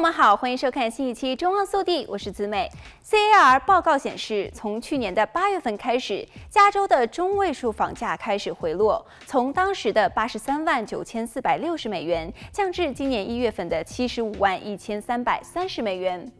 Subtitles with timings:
[0.00, 2.66] 友们好，欢迎收看新一期《中澳速递》，我是子美。
[3.06, 16.32] CAR 报告显示，从去年的八月份开始，加州的中位数房价开始回落，从当时的八十三万九千四百六十美元降至今年一月份的七十五万一千三百三十美元。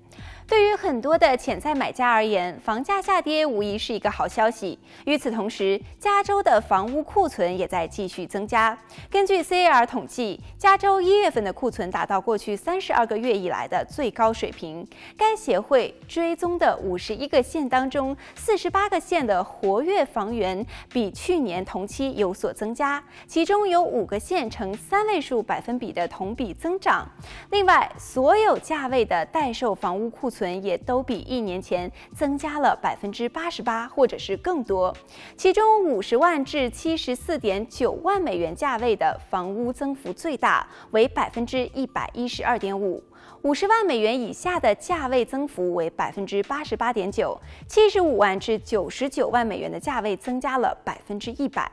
[0.47, 4.77] 对于很多的潜在买家而言，房价下跌无疑是一个好消息。
[5.05, 8.77] 与此同时，加州的房屋库存也在继续增加。
[9.09, 14.85] 根据 CAR 统计，加州一月份的库存达到过去三十二个月以来的最高水平。
[15.17, 27.09] 该协会追踪的五十一个县当中，四十八个县的活跃房源比去年同期有所增加，其中有五个县呈三位数百分比的同比增长。
[27.51, 30.31] 另外，所有价位的待售房屋屋库。
[30.31, 34.97] 存也都比一年前增加了百分之八十八，或者是更多。
[35.37, 43.03] 其中五十万至七十四点九万美元价位的房屋增幅最大，为百分之一百一十二点五；
[43.43, 51.65] 五十万美元以下的价位增幅为百分之八十八点九；七十五万至九十九万美元的价位增加了百分之一百；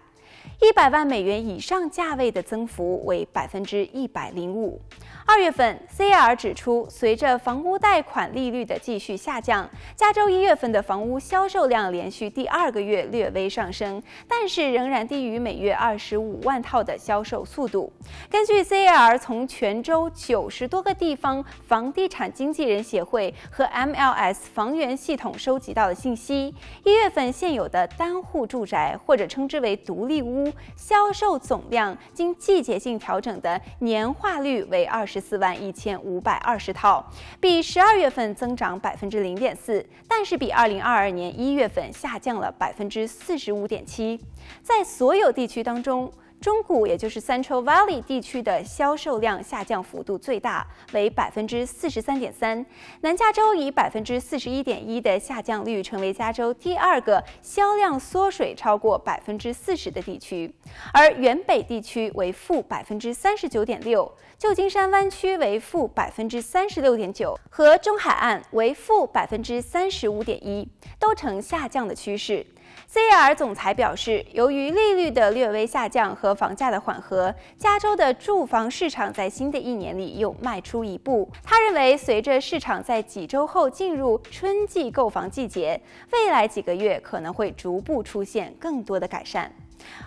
[0.61, 4.81] 一百万美元以上价位的增幅为百分之一百零五。
[5.25, 17.91] 二月份，CAR 指出，随着房屋贷款利率的继续下降，加州一月份的房屋销售量连续第二个月略微上升，但是仍然低于每月二十五万套的销售速度。
[18.29, 26.53] 根据 CAR 从全州九十多个地方房地产经纪人协会和 MLS 房源系统收集到的信息，
[26.85, 30.36] 一月份现有的单户住宅或者称之为独立屋
[30.77, 35.17] 销售总量，经季节性调整的年化率为二十。
[35.17, 37.03] 十四万一千五百二十套，
[37.39, 44.19] 比十二月份增长百分之零点四，但是比二零二二年一月份下降了百分之四十五点七。
[44.61, 52.65] 在所有地区当中，中谷，也就是 Central Valley 地区的销售量下降幅度最大，为百分之四十三点三。
[53.01, 60.53] 南加州以百分之四十一点一的下降率，成为加州第二个销量缩水超过百分之四十的地区。
[60.93, 70.69] 而远北地区为负百分之三十九点六，旧金山湾区为负百分之三十六点九，和中海岸为负百分之三十五点一，
[70.99, 72.45] 都呈下降的趋势。
[72.87, 73.35] C.R.
[73.35, 81.29] 总裁表示，由于利率的略微下降和房价的缓和，加州的住房市场在新的一年里又迈出一步。
[81.43, 85.79] 他认为，随着市场在几周后进入春季购房季节，
[86.13, 89.51] 未来几个月可能会逐步出现更多的改善。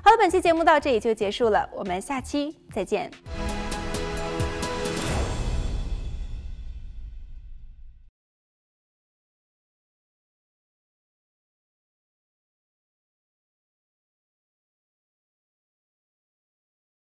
[0.02, 3.10] 好了，本期节目到这里就结束了，我们下期再见。